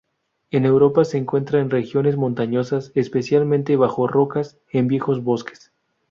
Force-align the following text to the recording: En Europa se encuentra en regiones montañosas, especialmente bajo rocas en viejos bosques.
En 0.49 0.65
Europa 0.65 1.05
se 1.05 1.19
encuentra 1.19 1.59
en 1.59 1.69
regiones 1.69 2.17
montañosas, 2.17 2.91
especialmente 2.95 3.75
bajo 3.75 4.07
rocas 4.07 4.57
en 4.71 4.87
viejos 4.87 5.23
bosques. 5.23 5.71